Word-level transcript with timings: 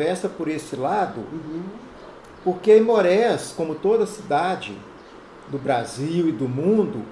conversa 0.00 0.30
por 0.30 0.48
esse 0.48 0.76
lado, 0.76 1.20
uhum. 1.30 1.62
porque 2.42 2.74
Imorés, 2.74 3.52
como 3.54 3.74
toda 3.74 4.06
cidade 4.06 4.72
do 5.48 5.58
Brasil 5.58 6.26
e 6.26 6.32
do 6.32 6.48
mundo, 6.48 7.02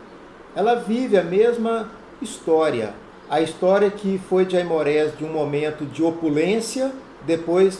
ela 0.56 0.74
vive 0.74 1.18
a 1.18 1.22
mesma 1.22 1.90
história. 2.22 2.94
A 3.28 3.42
história 3.42 3.90
que 3.90 4.18
foi 4.30 4.46
de 4.46 4.56
Aimorés 4.56 5.14
de 5.18 5.22
um 5.22 5.30
momento 5.30 5.84
de 5.84 6.02
opulência, 6.02 6.90
depois 7.26 7.78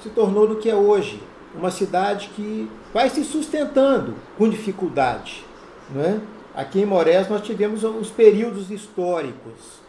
se 0.00 0.10
tornou 0.10 0.48
no 0.48 0.56
que 0.56 0.70
é 0.70 0.76
hoje, 0.76 1.20
uma 1.52 1.72
cidade 1.72 2.30
que 2.36 2.70
vai 2.94 3.10
se 3.10 3.24
sustentando 3.24 4.14
com 4.38 4.48
dificuldade. 4.48 5.44
Não 5.90 6.02
é? 6.02 6.20
Aqui 6.54 6.82
em 6.82 6.86
Morés 6.86 7.28
nós 7.28 7.42
tivemos 7.42 7.82
os 7.82 8.10
períodos 8.10 8.70
históricos. 8.70 9.85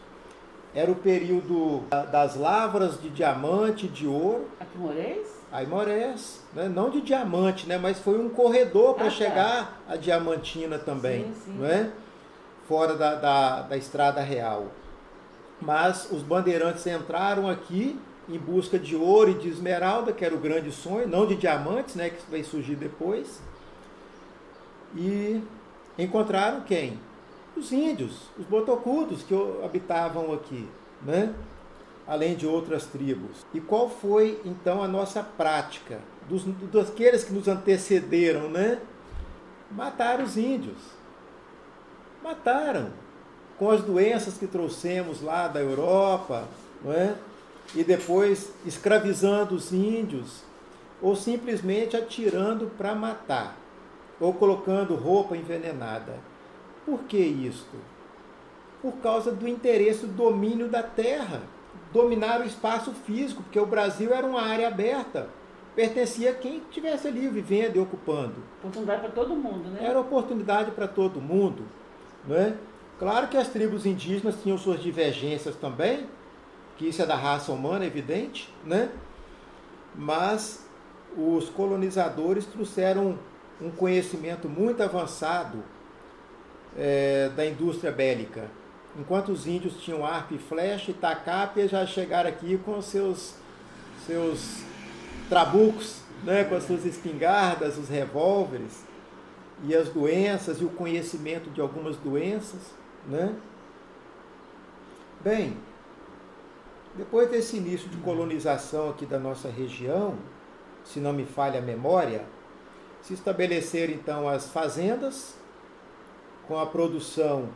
Era 0.75 0.91
o 0.91 0.95
período 0.95 1.83
das 2.11 2.35
lavras 2.35 3.01
de 3.01 3.09
diamante 3.09 3.85
e 3.85 3.89
de 3.89 4.05
ouro. 4.05 4.47
Aqui 4.59 4.77
em 4.77 4.81
Morés? 4.81 5.27
Aí 5.51 5.65
Morés, 5.65 6.43
né? 6.53 6.67
não 6.67 6.89
de 6.89 7.01
diamante, 7.01 7.67
né? 7.67 7.77
mas 7.77 7.99
foi 7.99 8.19
um 8.19 8.29
corredor 8.29 8.95
para 8.95 9.07
ah, 9.07 9.09
tá. 9.09 9.15
chegar 9.15 9.81
a 9.87 9.95
Diamantina 9.95 10.77
também, 10.77 11.23
sim, 11.23 11.33
sim. 11.45 11.53
Não 11.57 11.65
é? 11.65 11.89
fora 12.67 12.95
da, 12.95 13.15
da, 13.15 13.61
da 13.61 13.77
Estrada 13.77 14.21
Real. 14.21 14.67
Mas 15.59 16.09
os 16.11 16.21
bandeirantes 16.21 16.85
entraram 16.85 17.49
aqui 17.49 17.99
em 18.29 18.37
busca 18.37 18.77
de 18.77 18.95
ouro 18.95 19.31
e 19.31 19.33
de 19.35 19.47
esmeralda, 19.47 20.11
que 20.11 20.23
era 20.23 20.35
o 20.35 20.37
grande 20.37 20.71
sonho, 20.71 21.07
não 21.07 21.25
de 21.25 21.35
diamantes, 21.35 21.95
né, 21.95 22.09
que 22.09 22.29
vai 22.29 22.43
surgir 22.43 22.75
depois. 22.75 23.41
E 24.95 25.41
encontraram 25.97 26.61
quem? 26.61 26.99
Os 27.57 27.71
índios, 27.71 28.29
os 28.37 28.45
botocudos 28.45 29.23
que 29.23 29.33
habitavam 29.63 30.31
aqui, 30.31 30.67
né? 31.01 31.33
além 32.07 32.35
de 32.35 32.47
outras 32.47 32.85
tribos. 32.85 33.45
E 33.53 33.59
qual 33.59 33.89
foi 33.89 34.39
então 34.45 34.81
a 34.81 34.87
nossa 34.87 35.21
prática 35.21 35.99
dos 36.29 36.43
daqueles 36.71 37.23
que 37.23 37.33
nos 37.33 37.47
antecederam, 37.47 38.49
né? 38.49 38.79
Matar 39.71 40.21
os 40.21 40.37
índios. 40.37 40.77
Mataram 42.23 42.91
com 43.57 43.69
as 43.69 43.81
doenças 43.81 44.37
que 44.37 44.47
trouxemos 44.47 45.21
lá 45.21 45.47
da 45.47 45.59
Europa, 45.59 46.47
não 46.83 46.93
é? 46.93 47.15
E 47.75 47.83
depois 47.83 48.51
escravizando 48.65 49.55
os 49.55 49.73
índios 49.73 50.43
ou 51.01 51.15
simplesmente 51.15 51.97
atirando 51.97 52.71
para 52.77 52.95
matar 52.95 53.57
ou 54.19 54.33
colocando 54.33 54.95
roupa 54.95 55.35
envenenada. 55.35 56.13
Por 56.87 57.03
que 57.03 57.17
isto? 57.17 57.75
Por 58.81 58.93
causa 59.03 59.29
do 59.29 59.45
interesse 59.45 60.05
do 60.05 60.13
domínio 60.13 60.69
da 60.69 60.81
terra, 60.81 61.41
dominar 61.91 62.39
o 62.39 62.45
espaço 62.45 62.93
físico, 62.93 63.43
porque 63.43 63.59
o 63.59 63.65
Brasil 63.65 64.13
era 64.13 64.25
uma 64.25 64.41
área 64.41 64.69
aberta, 64.69 65.27
pertencia 65.75 66.31
a 66.31 66.33
quem 66.33 66.59
estivesse 66.59 67.09
ali 67.09 67.27
vivendo 67.27 67.75
e 67.75 67.79
ocupando. 67.79 68.35
Oportunidade 68.59 69.01
para 69.01 69.11
todo 69.11 69.35
mundo, 69.35 69.67
né? 69.69 69.83
Era 69.83 69.99
oportunidade 69.99 70.71
para 70.71 70.87
todo 70.87 71.19
mundo, 71.19 71.63
não 72.25 72.37
é? 72.37 72.55
Claro 72.97 73.27
que 73.27 73.35
as 73.35 73.49
tribos 73.49 73.85
indígenas 73.85 74.41
tinham 74.41 74.57
suas 74.57 74.79
divergências 74.79 75.57
também, 75.57 76.07
que 76.77 76.87
isso 76.87 77.01
é 77.01 77.05
da 77.05 77.15
raça 77.17 77.51
humana, 77.51 77.85
evidente, 77.85 78.49
né? 78.63 78.89
Mas 79.93 80.65
os 81.17 81.49
colonizadores 81.49 82.45
trouxeram 82.45 83.19
um 83.61 83.69
conhecimento 83.71 84.47
muito 84.47 84.81
avançado 84.81 85.61
é, 86.77 87.29
da 87.35 87.45
indústria 87.45 87.91
bélica. 87.91 88.45
Enquanto 88.97 89.31
os 89.31 89.47
índios 89.47 89.81
tinham 89.81 90.05
arco 90.05 90.33
e 90.33 90.37
flecha 90.37 90.91
e 90.91 90.93
tacape, 90.93 91.67
já 91.67 91.85
chegaram 91.85 92.29
aqui 92.29 92.57
com 92.57 92.81
seus, 92.81 93.35
seus 94.05 94.63
trabucos, 95.29 96.01
né, 96.23 96.43
com 96.43 96.55
as 96.55 96.63
suas 96.63 96.85
espingardas, 96.85 97.77
os 97.77 97.89
revólveres 97.89 98.83
e 99.63 99.75
as 99.75 99.89
doenças 99.89 100.61
e 100.61 100.65
o 100.65 100.69
conhecimento 100.69 101.49
de 101.49 101.61
algumas 101.61 101.97
doenças. 101.97 102.61
Né? 103.07 103.33
Bem, 105.23 105.57
depois 106.95 107.29
desse 107.29 107.57
início 107.57 107.89
de 107.89 107.97
colonização 107.97 108.89
aqui 108.89 109.05
da 109.05 109.19
nossa 109.19 109.49
região, 109.49 110.15
se 110.83 110.99
não 110.99 111.13
me 111.13 111.25
falha 111.25 111.59
a 111.59 111.61
memória, 111.61 112.25
se 113.01 113.13
estabeleceram 113.13 113.93
então 113.93 114.27
as 114.27 114.49
fazendas 114.49 115.35
com 116.47 116.57
a 116.57 116.65
produção 116.65 117.49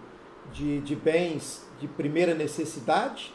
de, 0.52 0.82
de 0.82 0.96
bens 0.96 1.66
de 1.80 1.88
primeira 1.88 2.36
necessidade. 2.36 3.34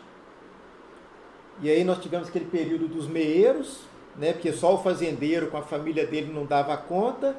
E 1.61 1.71
aí 1.71 1.83
nós 1.83 1.99
tivemos 1.99 2.29
aquele 2.29 2.45
período 2.45 2.87
dos 2.87 3.09
meeiros, 3.09 3.81
né, 4.17 4.33
porque 4.33 4.53
só 4.53 4.75
o 4.75 4.83
fazendeiro 4.83 5.49
com 5.49 5.57
a 5.57 5.63
família 5.63 6.07
dele 6.07 6.33
não 6.33 6.45
dava 6.45 6.77
conta. 6.77 7.37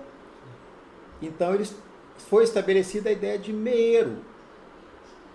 Então 1.22 1.54
eles, 1.54 1.76
foi 2.18 2.44
estabelecida 2.44 3.10
a 3.10 3.14
ideia 3.14 3.38
de 3.38 3.54
meeiro. 3.54 4.18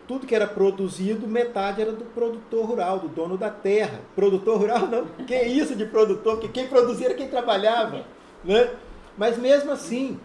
Tudo 0.07 0.27
que 0.27 0.35
era 0.35 0.47
produzido, 0.47 1.29
metade 1.29 1.81
era 1.81 1.93
do 1.93 2.05
produtor 2.05 2.67
rural, 2.67 2.99
do 2.99 3.09
dono 3.09 3.39
da 3.39 3.51
terra. 3.51 4.01
Produtor 4.17 4.59
rural 4.59 4.89
não, 4.89 5.07
que 5.25 5.41
isso 5.43 5.77
de 5.77 5.87
produtor, 5.87 6.39
porque 6.39 6.49
quem 6.49 6.67
produzia 6.67 7.07
era 7.07 7.15
quem 7.15 7.29
trabalhava. 7.29 8.05
Né? 8.45 8.75
Mas 9.17 9.39
mesmo 9.39 9.71
assim, 9.71 10.19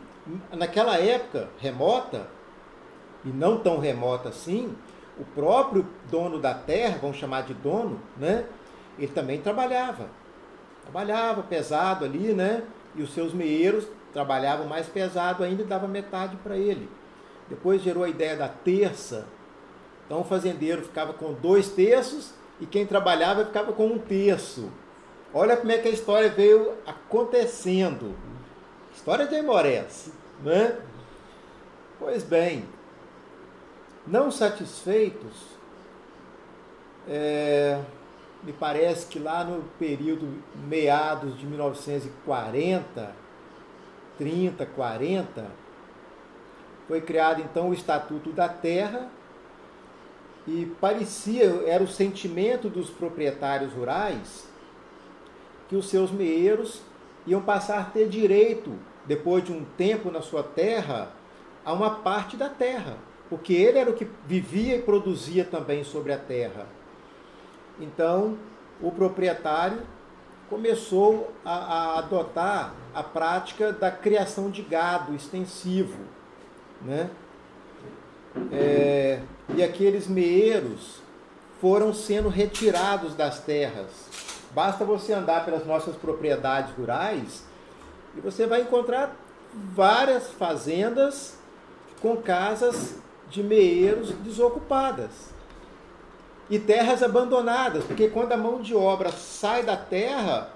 naquela 0.52 0.98
época 0.98 1.48
remota, 1.60 2.28
e 3.26 3.30
não 3.30 3.60
tão 3.60 3.80
remota 3.80 4.30
assim, 4.30 4.76
o 5.20 5.26
próprio 5.26 5.86
dono 6.10 6.40
da 6.40 6.54
terra, 6.54 7.00
vamos 7.02 7.18
chamar 7.18 7.42
de 7.42 7.54
dono, 7.54 8.00
né? 8.16 8.46
Ele 8.98 9.12
também 9.12 9.42
trabalhava. 9.42 10.08
Trabalhava 10.84 11.44
pesado 11.44 12.06
ali, 12.06 12.34
né? 12.34 12.64
E 12.96 13.02
os 13.02 13.14
seus 13.14 13.34
meeiros 13.34 13.88
trabalhavam 14.14 14.68
mais 14.68 14.88
pesado 14.88 15.44
ainda 15.44 15.64
e 15.64 15.66
dava 15.66 15.88
metade 15.88 16.36
para 16.38 16.58
ele. 16.58 16.90
Depois 17.50 17.82
gerou 17.82 18.04
a 18.04 18.10
ideia 18.10 18.36
da 18.36 18.48
terça. 18.48 19.26
Então 20.06 20.22
o 20.22 20.24
fazendeiro 20.24 20.84
ficava 20.84 21.14
com 21.14 21.34
dois 21.34 21.70
terços 21.70 22.34
e 22.60 22.66
quem 22.66 22.86
trabalhava 22.86 23.46
ficava 23.46 23.74
com 23.74 23.88
um 23.88 24.00
terço. 24.00 24.72
Olha 25.34 25.58
como 25.58 25.72
é 25.72 25.78
que 25.78 25.88
a 25.88 25.92
história 25.92 26.30
veio 26.30 26.74
acontecendo. 26.86 28.16
História 28.96 29.28
de 29.28 29.36
Aimorés, 29.36 30.12
né? 30.44 30.78
Pois 32.00 32.24
bem, 32.24 32.66
não 34.08 34.32
satisfeitos, 34.32 35.58
é, 37.08 37.82
me 38.44 38.54
parece 38.54 39.08
que 39.08 39.20
lá 39.20 39.44
no 39.44 39.64
período 39.78 40.42
meados 40.68 41.38
de 41.38 41.46
1940, 41.46 43.14
30, 44.18 44.66
40, 44.66 45.46
foi 46.88 47.02
criado 47.02 47.42
então 47.42 47.70
o 47.70 47.74
Estatuto 47.74 48.32
da 48.32 48.48
Terra 48.48 49.10
e 50.48 50.66
parecia, 50.80 51.64
era 51.66 51.84
o 51.84 51.88
sentimento 51.88 52.70
dos 52.70 52.90
proprietários 52.90 53.74
rurais 53.74 54.48
que 55.68 55.76
os 55.76 55.90
seus 55.90 56.10
meeiros 56.10 56.82
iam 57.26 57.42
passar 57.42 57.80
a 57.80 57.84
ter 57.84 58.08
direito 58.08 58.72
depois 59.06 59.44
de 59.44 59.52
um 59.52 59.66
tempo 59.78 60.10
na 60.10 60.22
sua 60.22 60.44
terra, 60.44 61.12
a 61.66 61.74
uma 61.74 61.96
parte 61.96 62.38
da 62.38 62.50
terra, 62.50 62.98
porque 63.30 63.54
ele 63.54 63.78
era 63.78 63.90
o 63.90 63.94
que 63.94 64.08
vivia 64.26 64.76
e 64.76 64.82
produzia 64.82 65.44
também 65.44 65.84
sobre 65.84 66.14
a 66.14 66.18
terra. 66.18 66.66
Então, 67.80 68.38
o 68.82 68.92
proprietário 68.92 69.82
começou 70.50 71.34
a, 71.44 71.54
a 71.54 72.00
adotar 72.00 72.74
a 72.94 73.04
prática 73.04 73.74
da 73.74 73.92
criação 73.92 74.50
de 74.50 74.62
gado 74.62 75.14
extensivo, 75.14 76.00
né? 76.82 77.10
É, 78.52 79.20
e 79.56 79.64
aqueles 79.64 80.08
meeiros 80.08 81.02
foram 81.60 81.94
sendo 81.94 82.30
retirados 82.30 83.16
das 83.16 83.40
terras. 83.40 83.90
Basta 84.52 84.86
você 84.86 85.14
andar 85.14 85.44
pelas 85.44 85.66
nossas 85.66 85.96
propriedades 85.96 86.74
rurais 86.76 87.44
e 88.16 88.22
você 88.22 88.46
vai 88.46 88.62
encontrar 88.62 89.16
várias 89.54 90.30
fazendas 90.32 91.38
com 92.02 92.16
casas 92.18 92.96
de 93.30 93.44
meeiros 93.44 94.12
desocupadas 94.12 95.34
e 96.50 96.58
terras 96.58 97.04
abandonadas, 97.04 97.84
porque 97.84 98.08
quando 98.08 98.32
a 98.32 98.38
mão 98.38 98.62
de 98.62 98.74
obra 98.74 99.12
sai 99.12 99.64
da 99.64 99.76
terra, 99.76 100.52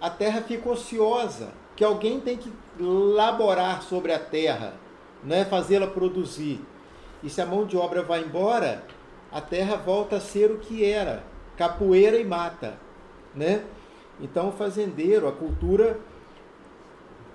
a 0.00 0.10
terra 0.10 0.42
fica 0.42 0.68
ociosa, 0.68 1.48
que 1.74 1.84
alguém 1.84 2.20
tem 2.20 2.36
que 2.36 2.52
laborar 2.78 3.82
sobre 3.82 4.12
a 4.12 4.18
terra, 4.18 4.74
né, 5.24 5.44
fazê-la 5.44 5.86
produzir. 5.86 6.60
E 7.22 7.30
se 7.30 7.40
a 7.40 7.46
mão 7.46 7.64
de 7.64 7.76
obra 7.76 8.02
vai 8.02 8.20
embora, 8.20 8.84
a 9.32 9.40
terra 9.40 9.76
volta 9.76 10.16
a 10.16 10.20
ser 10.20 10.50
o 10.50 10.58
que 10.58 10.84
era, 10.84 11.24
capoeira 11.56 12.18
e 12.18 12.24
mata, 12.24 12.78
né? 13.34 13.64
Então 14.20 14.48
o 14.48 14.52
fazendeiro, 14.52 15.26
a 15.26 15.32
cultura 15.32 15.98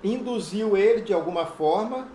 induziu 0.02 0.76
ele 0.76 1.00
de 1.02 1.12
alguma 1.12 1.46
forma 1.46 2.08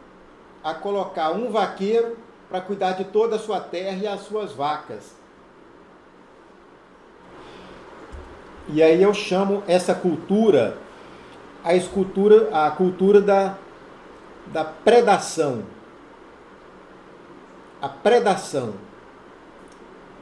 a 0.64 0.74
colocar 0.74 1.32
um 1.32 1.52
vaqueiro 1.52 2.18
para 2.50 2.62
cuidar 2.62 2.94
de 2.94 3.06
toda 3.06 3.36
a 3.36 3.40
sua 3.40 3.60
terra 3.60 3.98
e 3.98 4.08
as 4.08 4.22
suas 4.22 4.54
vacas. 4.54 5.16
E 8.70 8.84
aí 8.84 9.02
eu 9.02 9.14
chamo 9.14 9.64
essa 9.68 9.96
cultura 9.96 10.78
a 11.68 11.76
escultura, 11.76 12.50
a 12.54 12.72
cultura 12.72 13.20
da, 13.20 13.58
da 14.48 14.64
predação. 14.64 15.66
A 17.82 17.90
predação. 17.90 18.76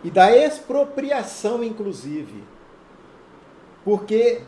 E 0.04 0.10
da 0.10 0.36
expropriação, 0.36 1.64
inclusive. 1.64 2.44
Porque 3.84 4.42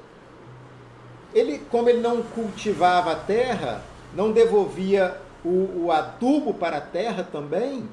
ele, 1.36 1.60
como 1.70 1.88
ele 1.88 2.02
não 2.02 2.24
cultivava 2.24 3.12
a 3.12 3.16
terra, 3.16 3.84
não 4.16 4.32
devolvia 4.32 5.22
o, 5.48 5.86
o 5.86 5.92
adubo 5.92 6.54
para 6.54 6.78
a 6.78 6.82
terra 6.82 7.24
também, 7.24 7.88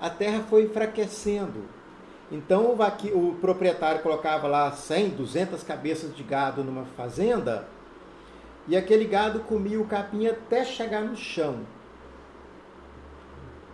a 0.00 0.10
terra 0.10 0.42
foi 0.48 0.64
enfraquecendo. 0.64 1.64
Então 2.30 2.74
o, 2.74 3.18
o 3.18 3.34
proprietário 3.36 4.02
colocava 4.02 4.48
lá 4.48 4.70
100, 4.72 5.10
200 5.10 5.62
cabeças 5.62 6.14
de 6.14 6.22
gado 6.22 6.64
numa 6.64 6.84
fazenda 6.96 7.66
e 8.66 8.76
aquele 8.76 9.04
gado 9.04 9.40
comia 9.40 9.80
o 9.80 9.86
capim 9.86 10.26
até 10.26 10.64
chegar 10.64 11.02
no 11.02 11.16
chão. 11.16 11.60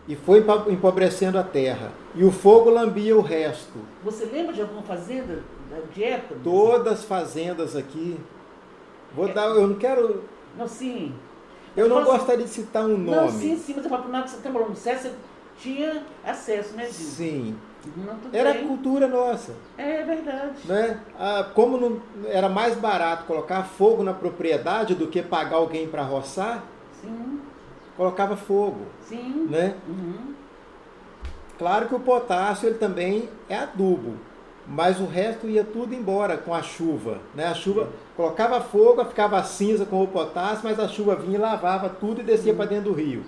E 0.08 0.16
foi 0.16 0.44
empobrecendo 0.68 1.38
a 1.38 1.44
terra. 1.44 1.92
E 2.16 2.24
o 2.24 2.32
fogo 2.32 2.68
lambia 2.68 3.16
o 3.16 3.20
resto. 3.20 3.78
Você 4.02 4.24
lembra 4.24 4.52
de 4.52 4.60
alguma 4.60 4.82
fazenda 4.82 5.42
de 5.94 6.02
época? 6.02 6.40
Todas 6.42 6.94
as 6.94 7.04
fazendas 7.04 7.76
aqui. 7.76 8.18
Vou 9.14 9.28
é. 9.28 9.32
dar, 9.32 9.46
eu 9.46 9.68
não 9.68 9.76
quero. 9.76 10.24
Não, 10.56 10.66
sim. 10.66 11.14
Eu 11.76 11.88
não 11.88 12.04
gostaria 12.04 12.44
de 12.44 12.50
citar 12.50 12.84
um 12.84 12.96
nome. 12.96 13.10
Não, 13.10 13.28
sim, 13.30 13.56
sim, 13.56 13.74
mas 13.76 13.84
eu 13.84 13.90
falo, 13.90 14.08
na 14.08 14.22
que 14.22 14.30
você 14.30 14.36
está 14.36 14.50
falando, 14.50 14.74
você 14.74 15.12
tinha 15.58 16.02
acesso, 16.24 16.74
né, 16.74 16.84
Gil? 16.84 16.92
Sim. 16.92 17.56
Não, 17.96 18.18
era 18.32 18.52
bem. 18.52 18.66
cultura 18.66 19.08
nossa. 19.08 19.54
É 19.78 20.02
verdade. 20.02 20.66
Né? 20.66 21.00
Ah, 21.18 21.50
como 21.54 21.78
não, 21.78 22.02
era 22.26 22.48
mais 22.48 22.76
barato 22.76 23.24
colocar 23.24 23.62
fogo 23.62 24.02
na 24.02 24.12
propriedade 24.12 24.94
do 24.94 25.06
que 25.06 25.22
pagar 25.22 25.56
alguém 25.56 25.88
para 25.88 26.02
roçar, 26.02 26.62
Sim. 27.00 27.40
colocava 27.96 28.36
fogo. 28.36 28.86
Sim. 29.02 29.46
Né? 29.48 29.76
Uhum. 29.88 30.34
Claro 31.58 31.88
que 31.88 31.94
o 31.94 32.00
potássio 32.00 32.68
ele 32.68 32.78
também 32.78 33.28
é 33.48 33.56
adubo, 33.56 34.16
mas 34.70 35.00
o 35.00 35.04
resto 35.04 35.48
ia 35.48 35.64
tudo 35.64 35.92
embora 35.92 36.38
com 36.38 36.54
a 36.54 36.62
chuva. 36.62 37.18
Né? 37.34 37.44
A 37.44 37.54
chuva 37.54 37.88
colocava 38.16 38.60
fogo, 38.60 39.04
ficava 39.04 39.42
cinza 39.42 39.84
com 39.84 40.00
o 40.00 40.06
potássio, 40.06 40.60
mas 40.62 40.78
a 40.78 40.86
chuva 40.86 41.16
vinha 41.16 41.38
e 41.38 41.40
lavava 41.40 41.88
tudo 41.88 42.20
e 42.20 42.24
descia 42.24 42.54
para 42.54 42.66
dentro 42.66 42.92
do 42.92 42.92
rio. 42.92 43.24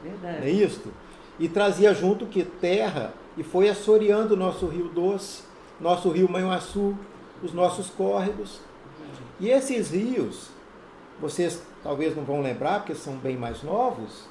Verdade. 0.00 0.46
É 0.46 0.48
isso? 0.48 0.92
E 1.40 1.48
trazia 1.48 1.92
junto 1.92 2.24
que 2.24 2.44
terra 2.44 3.12
e 3.36 3.42
foi 3.42 3.68
assoreando 3.68 4.34
o 4.34 4.36
nosso 4.36 4.66
rio 4.66 4.88
doce, 4.88 5.42
nosso 5.80 6.08
rio 6.08 6.30
Manhuaçu, 6.30 6.96
os 7.42 7.52
nossos 7.52 7.90
córregos. 7.90 8.60
E 9.40 9.48
esses 9.48 9.90
rios, 9.90 10.50
vocês 11.20 11.62
talvez 11.82 12.14
não 12.14 12.22
vão 12.22 12.40
lembrar 12.42 12.78
porque 12.78 12.94
são 12.94 13.14
bem 13.14 13.36
mais 13.36 13.64
novos. 13.64 14.28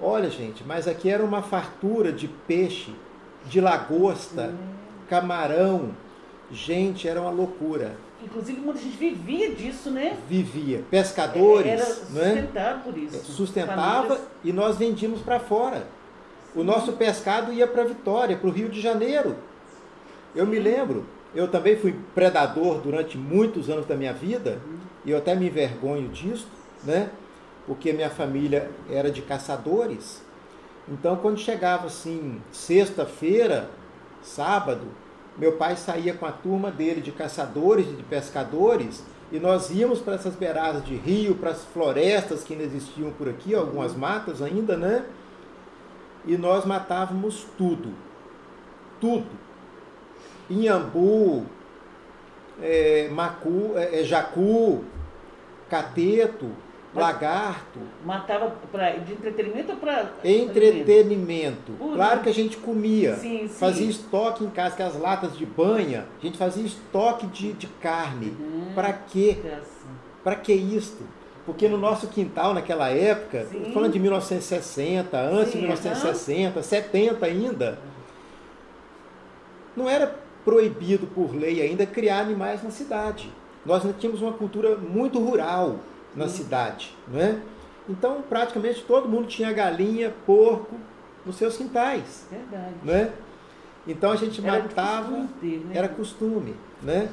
Olha, 0.00 0.30
gente, 0.30 0.64
mas 0.64 0.88
aqui 0.88 1.10
era 1.10 1.22
uma 1.22 1.42
fartura 1.42 2.10
de 2.10 2.28
peixe, 2.28 2.94
de 3.44 3.60
lagosta, 3.60 4.54
camarão. 5.10 5.90
Gente, 6.52 7.08
era 7.08 7.20
uma 7.20 7.30
loucura. 7.30 7.96
Inclusive, 8.22 8.60
muita 8.60 8.80
gente 8.80 8.96
vivia 8.96 9.54
disso, 9.54 9.90
né? 9.90 10.16
Vivia. 10.28 10.84
Pescadores. 10.90 11.66
Era 11.66 11.84
sustentado 11.84 12.76
né? 12.76 12.82
por 12.84 12.98
isso. 12.98 13.32
Sustentava 13.32 14.02
Famílias... 14.02 14.20
e 14.44 14.52
nós 14.52 14.76
vendíamos 14.76 15.20
para 15.20 15.40
fora. 15.40 15.86
O 16.54 16.62
nosso 16.62 16.92
pescado 16.92 17.52
ia 17.52 17.66
para 17.66 17.84
Vitória, 17.84 18.36
para 18.36 18.48
o 18.48 18.52
Rio 18.52 18.68
de 18.68 18.80
Janeiro. 18.80 19.36
Eu 20.34 20.46
me 20.46 20.58
lembro, 20.58 21.06
eu 21.34 21.48
também 21.48 21.76
fui 21.76 21.94
predador 22.14 22.80
durante 22.80 23.16
muitos 23.16 23.68
anos 23.70 23.86
da 23.86 23.96
minha 23.96 24.12
vida, 24.12 24.60
e 25.04 25.10
eu 25.10 25.18
até 25.18 25.34
me 25.34 25.46
envergonho 25.46 26.08
disso, 26.08 26.48
né? 26.84 27.10
Porque 27.66 27.92
minha 27.92 28.10
família 28.10 28.70
era 28.88 29.10
de 29.10 29.22
caçadores. 29.22 30.22
Então, 30.88 31.16
quando 31.16 31.38
chegava 31.38 31.86
assim, 31.86 32.40
sexta-feira, 32.50 33.70
sábado, 34.22 34.86
meu 35.36 35.52
pai 35.52 35.76
saía 35.76 36.14
com 36.14 36.26
a 36.26 36.32
turma 36.32 36.70
dele 36.70 37.00
de 37.00 37.12
caçadores 37.12 37.86
e 37.86 37.92
de 37.92 38.02
pescadores, 38.02 39.02
e 39.32 39.38
nós 39.38 39.70
íamos 39.70 40.00
para 40.00 40.14
essas 40.14 40.34
beiradas 40.34 40.84
de 40.84 40.96
rio, 40.96 41.36
para 41.36 41.50
as 41.50 41.64
florestas 41.64 42.42
que 42.42 42.52
ainda 42.52 42.64
existiam 42.64 43.10
por 43.12 43.28
aqui, 43.28 43.54
algumas 43.54 43.94
matas 43.94 44.42
ainda, 44.42 44.76
né? 44.76 45.04
e 46.24 46.36
nós 46.36 46.64
matávamos 46.64 47.46
tudo. 47.56 47.92
Tudo. 49.00 49.28
Inhambu, 50.48 51.46
é, 52.60 53.08
macu, 53.10 53.72
é, 53.76 54.00
é 54.00 54.04
jacu, 54.04 54.84
cateto, 55.68 56.50
lagarto. 56.94 57.78
Matava 58.04 58.52
pra, 58.70 58.90
de 58.90 59.12
entretenimento 59.12 59.72
ou 59.72 59.78
para. 59.78 60.12
Entretenimento. 60.24 61.72
Claro 61.94 62.20
que 62.20 62.28
a 62.28 62.34
gente 62.34 62.56
comia. 62.56 63.16
Sim, 63.16 63.46
sim. 63.46 63.48
Fazia 63.48 63.88
estoque 63.88 64.44
em 64.44 64.50
casa, 64.50 64.76
que 64.76 64.82
as 64.82 64.98
latas 64.98 65.36
de 65.36 65.46
banha, 65.46 66.06
a 66.18 66.24
gente 66.24 66.36
fazia 66.36 66.64
estoque 66.64 67.26
de, 67.26 67.52
de 67.52 67.66
carne. 67.66 68.36
Uhum. 68.38 68.72
Para 68.74 68.92
quê? 68.92 69.38
Para 70.24 70.36
que 70.36 70.52
isto? 70.52 71.02
Porque 71.46 71.68
no 71.68 71.78
nosso 71.78 72.08
quintal, 72.08 72.52
naquela 72.52 72.90
época, 72.90 73.46
falando 73.72 73.92
de 73.92 73.98
1960, 73.98 75.18
antes 75.18 75.52
Sim, 75.52 75.60
de 75.60 75.64
1960, 75.64 76.56
uhum. 76.56 76.62
70 76.62 77.26
ainda, 77.26 77.78
não 79.76 79.88
era 79.88 80.14
proibido 80.44 81.06
por 81.06 81.34
lei 81.34 81.62
ainda 81.62 81.86
criar 81.86 82.20
animais 82.20 82.62
na 82.62 82.70
cidade. 82.70 83.32
Nós 83.64 83.82
tínhamos 83.98 84.22
uma 84.22 84.32
cultura 84.32 84.76
muito 84.76 85.18
rural 85.18 85.80
na 86.14 86.28
cidade, 86.28 86.94
não 87.08 87.20
é? 87.20 87.38
Então, 87.88 88.22
praticamente 88.28 88.82
todo 88.82 89.08
mundo 89.08 89.26
tinha 89.26 89.52
galinha, 89.52 90.14
porco 90.26 90.76
nos 91.24 91.36
seus 91.36 91.56
quintais. 91.56 92.26
Verdade. 92.30 92.74
Não 92.84 92.94
é? 92.94 93.10
Então 93.86 94.12
a 94.12 94.16
gente 94.16 94.44
era 94.46 94.62
matava, 94.62 95.08
costume, 95.08 95.56
né? 95.58 95.76
era 95.76 95.88
costume, 95.88 96.56
né? 96.82 97.10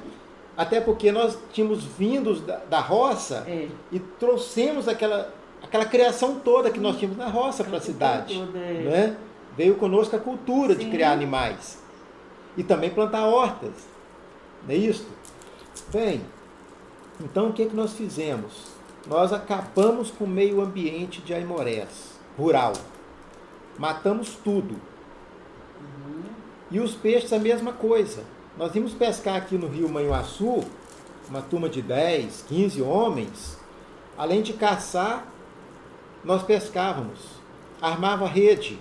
Até 0.56 0.82
porque 0.82 1.12
nós 1.12 1.38
tínhamos 1.54 1.84
vindos 1.84 2.42
da, 2.42 2.58
da 2.58 2.80
roça 2.80 3.44
é. 3.48 3.68
e 3.92 4.00
trouxemos 4.00 4.88
aquela, 4.88 5.34
aquela 5.64 5.86
criação 5.86 6.40
toda 6.40 6.70
que 6.72 6.80
nós 6.80 6.98
tínhamos 6.98 7.18
na 7.18 7.28
roça 7.28 7.64
para 7.64 7.78
a 7.78 7.82
cidade. 7.82 8.36
Toda, 8.36 8.58
é. 8.58 8.74
né? 8.84 9.18
Veio 9.56 9.76
conosco 9.76 10.16
a 10.16 10.20
cultura 10.20 10.74
Sim. 10.74 10.80
de 10.80 10.92
criar 10.92 11.12
animais. 11.12 11.82
E 12.56 12.64
também 12.64 12.90
plantar 12.90 13.26
hortas. 13.26 13.74
Não 14.68 14.74
é 14.74 14.78
isso? 14.78 15.08
Bem, 15.92 16.22
então 17.22 17.50
o 17.50 17.54
que, 17.54 17.64
é 17.64 17.66
que 17.68 17.76
nós 17.76 17.94
fizemos? 17.94 18.77
Nós 19.10 19.32
acabamos 19.32 20.12
com 20.12 20.26
o 20.26 20.28
meio 20.28 20.60
ambiente 20.60 21.22
de 21.22 21.34
Aimorés, 21.34 22.20
rural. 22.38 22.74
Matamos 23.80 24.36
tudo. 24.36 24.76
Uhum. 25.80 26.24
E 26.70 26.80
os 26.82 26.94
peixes 26.94 27.32
a 27.32 27.40
mesma 27.40 27.72
coisa. 27.72 28.26
Nós 28.58 28.76
íamos 28.76 28.94
pescar 28.94 29.38
aqui 29.38 29.56
no 29.56 29.68
rio 29.68 29.88
Manhuaçu, 29.88 30.62
uma 31.30 31.42
turma 31.42 31.70
de 31.70 31.82
10, 31.82 32.44
15 32.50 32.82
homens. 32.82 33.58
Além 34.18 34.42
de 34.42 34.52
caçar, 34.52 35.26
nós 36.22 36.44
pescávamos. 36.44 37.20
Armava 37.82 38.28
rede. 38.28 38.78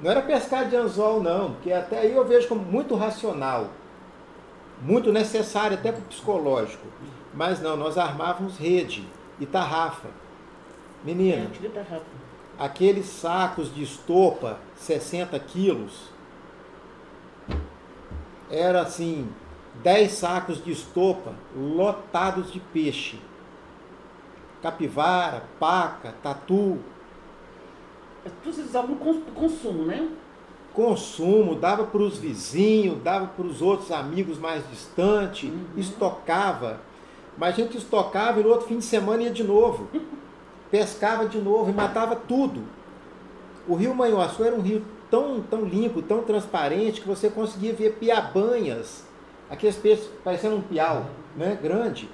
Não 0.00 0.08
era 0.08 0.22
pescar 0.22 0.68
de 0.68 0.76
anzol, 0.76 1.20
não, 1.20 1.54
porque 1.54 1.72
até 1.72 1.98
aí 1.98 2.14
eu 2.14 2.24
vejo 2.24 2.46
como 2.46 2.62
muito 2.62 2.94
racional. 2.94 3.70
Muito 4.80 5.10
necessário 5.10 5.76
até 5.76 5.90
para 5.90 6.02
o 6.02 6.04
psicológico. 6.04 6.86
Mas 7.32 7.60
não, 7.60 7.76
nós 7.76 7.98
armávamos 7.98 8.56
rede 8.56 9.04
e 9.38 9.46
tarrafa. 9.46 10.08
Menina, 11.04 11.50
é, 11.62 12.00
aqueles 12.58 13.06
sacos 13.06 13.74
de 13.74 13.82
estopa, 13.82 14.58
60 14.76 15.38
quilos, 15.40 16.10
era 18.50 18.82
assim, 18.82 19.28
10 19.82 20.12
sacos 20.12 20.62
de 20.62 20.70
estopa 20.70 21.34
lotados 21.56 22.52
de 22.52 22.60
peixe. 22.60 23.18
Capivara, 24.62 25.44
paca, 25.58 26.14
tatu. 26.22 26.78
Vocês 28.42 28.68
usavam 28.68 28.96
no 28.96 28.96
consumo, 29.32 29.84
né? 29.84 30.08
Consumo, 30.72 31.54
dava 31.54 31.84
para 31.84 32.00
os 32.00 32.18
vizinhos, 32.18 33.02
dava 33.02 33.26
para 33.26 33.44
os 33.44 33.60
outros 33.60 33.92
amigos 33.92 34.38
mais 34.38 34.68
distantes, 34.70 35.50
uhum. 35.50 35.66
estocava. 35.76 36.80
Mas 37.36 37.54
a 37.54 37.56
gente 37.56 37.76
estocava 37.76 38.40
e 38.40 38.42
no 38.42 38.50
outro 38.50 38.66
fim 38.66 38.78
de 38.78 38.84
semana 38.84 39.22
ia 39.22 39.30
de 39.30 39.42
novo. 39.42 39.88
Pescava 40.70 41.26
de 41.26 41.38
novo 41.38 41.70
e 41.70 41.72
matava 41.72 42.16
tudo. 42.16 42.62
O 43.66 43.74
rio 43.74 43.94
Manhuaçu 43.94 44.44
era 44.44 44.54
um 44.54 44.60
rio 44.60 44.84
tão, 45.10 45.40
tão 45.40 45.64
limpo, 45.64 46.02
tão 46.02 46.22
transparente, 46.22 47.00
que 47.00 47.06
você 47.06 47.30
conseguia 47.30 47.72
ver 47.72 47.92
piabanhas, 47.94 49.04
aqueles 49.48 49.76
peixes 49.76 50.08
parecendo 50.22 50.56
um 50.56 50.60
piau, 50.60 51.06
né, 51.36 51.58
grande. 51.62 52.08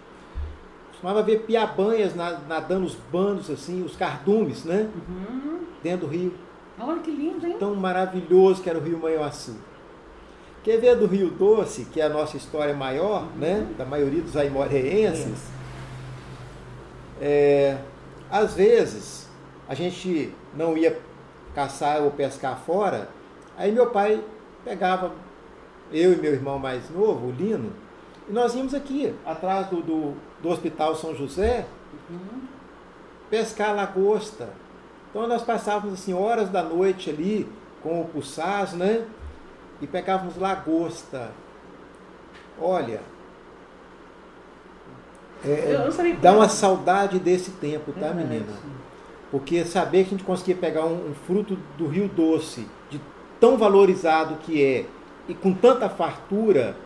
Costumava 0.90 1.22
ver 1.22 1.40
piabanhas 1.40 2.14
nadando 2.14 2.84
os 2.84 2.94
bandos, 2.94 3.50
assim, 3.50 3.82
os 3.82 3.96
cardumes, 3.96 4.64
né, 4.64 4.90
uhum. 5.08 5.60
dentro 5.82 6.06
do 6.06 6.12
rio. 6.12 6.34
Olha 6.78 7.00
que 7.00 7.10
lindo, 7.10 7.46
hein? 7.46 7.56
Tão 7.58 7.74
maravilhoso 7.74 8.62
que 8.62 8.70
era 8.70 8.78
o 8.78 8.82
rio 8.82 8.98
Manhuaçu. 8.98 9.56
Quer 10.62 10.78
ver 10.78 10.96
do 10.96 11.06
Rio 11.06 11.30
Doce, 11.30 11.86
que 11.86 12.00
é 12.00 12.04
a 12.04 12.08
nossa 12.08 12.36
história 12.36 12.74
maior, 12.74 13.26
né? 13.36 13.66
Da 13.78 13.84
maioria 13.84 14.20
dos 14.20 14.36
aimoreenses. 14.36 15.48
É, 17.20 17.78
às 18.30 18.54
vezes, 18.54 19.28
a 19.68 19.74
gente 19.74 20.34
não 20.54 20.76
ia 20.76 20.98
caçar 21.54 22.02
ou 22.02 22.10
pescar 22.10 22.58
fora, 22.58 23.08
aí 23.56 23.72
meu 23.72 23.90
pai 23.90 24.22
pegava 24.64 25.12
eu 25.92 26.12
e 26.12 26.16
meu 26.16 26.32
irmão 26.32 26.58
mais 26.58 26.88
novo, 26.90 27.28
o 27.28 27.30
Lino, 27.30 27.72
e 28.28 28.32
nós 28.32 28.54
íamos 28.54 28.74
aqui, 28.74 29.14
atrás 29.26 29.66
do, 29.68 29.82
do, 29.82 30.14
do 30.40 30.48
Hospital 30.48 30.94
São 30.94 31.14
José, 31.14 31.66
uhum. 32.08 32.42
pescar 33.28 33.74
lagosta. 33.74 34.50
Então 35.10 35.26
nós 35.26 35.42
passávamos 35.42 35.94
assim 36.00 36.14
horas 36.14 36.48
da 36.48 36.62
noite 36.62 37.10
ali 37.10 37.48
com 37.82 38.00
o 38.00 38.04
pulsaz, 38.04 38.72
né? 38.72 39.04
E 39.80 39.87
pegávamos 39.87 40.37
lagosta. 40.37 41.30
Olha, 42.60 43.00
é, 45.44 45.88
dá 46.20 46.32
uma 46.32 46.49
saudade 46.49 47.18
desse 47.18 47.52
tempo, 47.52 47.92
tá, 47.92 48.12
menina? 48.12 48.52
Porque 49.30 49.64
saber 49.64 50.04
que 50.04 50.08
a 50.08 50.18
gente 50.18 50.25
conseguia 50.25 50.54
pegar 50.54 50.84
um, 50.84 51.10
um 51.10 51.14
fruto 51.14 51.56
do 51.78 51.87
Rio 51.87 52.08
Doce, 52.08 52.66
de 52.90 53.00
tão 53.38 53.56
valorizado 53.56 54.34
que 54.37 54.62
é, 54.62 54.87
e 55.28 55.34
com 55.34 55.54
tanta 55.54 55.88
fartura, 55.88 56.76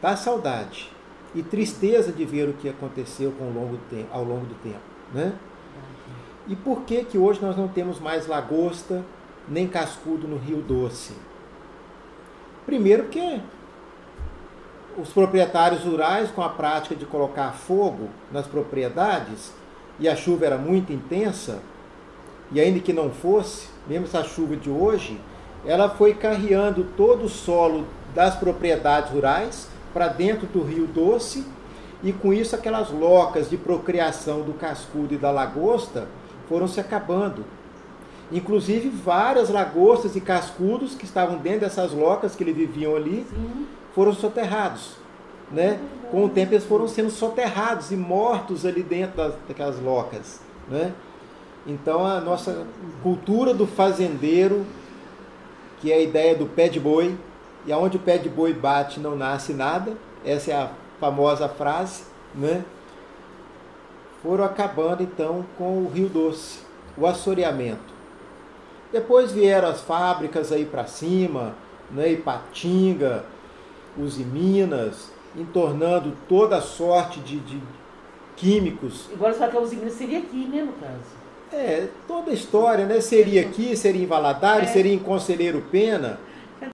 dá 0.00 0.16
saudade 0.16 0.90
e 1.34 1.42
tristeza 1.42 2.10
de 2.12 2.24
ver 2.24 2.48
o 2.48 2.54
que 2.54 2.68
aconteceu 2.68 3.32
com 3.32 3.44
longo 3.50 3.78
tempo, 3.90 4.08
ao 4.10 4.24
longo 4.24 4.46
do 4.46 4.54
tempo, 4.62 4.80
né? 5.12 5.32
E 6.48 6.56
por 6.56 6.82
que 6.82 7.04
que 7.04 7.18
hoje 7.18 7.40
nós 7.42 7.56
não 7.56 7.68
temos 7.68 8.00
mais 8.00 8.26
lagosta 8.26 9.04
nem 9.48 9.68
cascudo 9.68 10.26
no 10.26 10.38
Rio 10.38 10.62
Doce? 10.62 11.12
Primeiro 12.70 13.02
porque 13.02 13.40
os 14.96 15.08
proprietários 15.08 15.82
rurais, 15.82 16.30
com 16.30 16.40
a 16.40 16.48
prática 16.48 16.94
de 16.94 17.04
colocar 17.04 17.50
fogo 17.50 18.08
nas 18.30 18.46
propriedades, 18.46 19.52
e 19.98 20.08
a 20.08 20.14
chuva 20.14 20.46
era 20.46 20.56
muito 20.56 20.92
intensa, 20.92 21.58
e 22.52 22.60
ainda 22.60 22.78
que 22.78 22.92
não 22.92 23.10
fosse, 23.10 23.66
mesmo 23.88 24.06
essa 24.06 24.22
chuva 24.22 24.54
de 24.54 24.70
hoje, 24.70 25.20
ela 25.66 25.88
foi 25.88 26.14
carreando 26.14 26.86
todo 26.96 27.24
o 27.24 27.28
solo 27.28 27.88
das 28.14 28.36
propriedades 28.36 29.10
rurais 29.10 29.66
para 29.92 30.06
dentro 30.06 30.46
do 30.46 30.62
Rio 30.62 30.86
Doce, 30.86 31.44
e 32.04 32.12
com 32.12 32.32
isso 32.32 32.54
aquelas 32.54 32.88
locas 32.92 33.50
de 33.50 33.56
procriação 33.56 34.42
do 34.42 34.52
cascudo 34.52 35.12
e 35.12 35.18
da 35.18 35.32
lagosta 35.32 36.06
foram 36.48 36.68
se 36.68 36.78
acabando. 36.78 37.44
Inclusive 38.32 38.88
várias 38.88 39.48
lagostas 39.48 40.14
e 40.16 40.20
cascudos 40.20 40.94
que 40.94 41.04
estavam 41.04 41.38
dentro 41.38 41.60
dessas 41.60 41.92
locas 41.92 42.36
que 42.36 42.44
eles 42.44 42.56
viviam 42.56 42.94
ali 42.94 43.26
Sim. 43.28 43.66
foram 43.94 44.12
soterrados. 44.12 44.96
Né? 45.50 45.80
Com 46.10 46.24
o 46.24 46.28
tempo 46.28 46.54
eles 46.54 46.64
foram 46.64 46.86
sendo 46.86 47.10
soterrados 47.10 47.90
e 47.90 47.96
mortos 47.96 48.64
ali 48.64 48.82
dentro 48.82 49.16
das, 49.16 49.34
daquelas 49.48 49.80
locas. 49.80 50.40
Né? 50.68 50.92
Então 51.66 52.06
a 52.06 52.20
nossa 52.20 52.66
cultura 53.02 53.52
do 53.52 53.66
fazendeiro 53.66 54.64
que 55.80 55.90
é 55.90 55.96
a 55.96 56.00
ideia 56.00 56.34
do 56.34 56.46
pé 56.46 56.68
de 56.68 56.78
boi, 56.78 57.16
e 57.66 57.72
aonde 57.72 57.96
o 57.96 58.00
pé 58.00 58.18
de 58.18 58.28
boi 58.28 58.52
bate 58.52 59.00
não 59.00 59.16
nasce 59.16 59.52
nada, 59.52 59.94
essa 60.24 60.50
é 60.50 60.54
a 60.54 60.70
famosa 60.98 61.48
frase, 61.48 62.04
né? 62.34 62.64
Foram 64.22 64.44
acabando 64.44 65.02
então 65.02 65.44
com 65.56 65.82
o 65.82 65.90
Rio 65.92 66.08
Doce, 66.08 66.60
o 66.96 67.06
assoreamento. 67.06 67.99
Depois 68.92 69.32
vieram 69.32 69.68
as 69.68 69.80
fábricas 69.80 70.50
aí 70.50 70.64
para 70.64 70.86
cima, 70.86 71.54
né? 71.90 72.12
Ipatinga, 72.12 73.24
Uzi 73.96 74.24
Minas, 74.24 75.10
entornando 75.36 76.16
toda 76.28 76.60
sorte 76.60 77.20
de, 77.20 77.38
de 77.40 77.60
químicos. 78.36 79.08
Agora 79.12 79.34
só 79.34 79.46
que 79.46 79.56
a 79.56 79.60
Uzi 79.60 79.76
Minas 79.76 79.94
seria 79.94 80.18
aqui, 80.18 80.46
né, 80.46 80.62
no 80.62 80.72
caso? 80.72 81.20
É, 81.52 81.88
toda 82.06 82.30
a 82.30 82.34
história, 82.34 82.86
né? 82.86 83.00
Seria 83.00 83.42
aqui, 83.42 83.76
seria 83.76 84.02
em 84.02 84.06
Valadares, 84.06 84.70
é. 84.70 84.72
seria 84.72 84.94
em 84.94 84.98
Conselheiro 84.98 85.64
Pena. 85.70 86.18